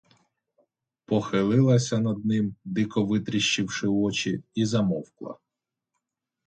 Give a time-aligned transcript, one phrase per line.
[1.05, 5.37] Похилилася над ним, дико витріщивши очі, і замовкла.